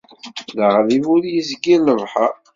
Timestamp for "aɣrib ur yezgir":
0.67-1.79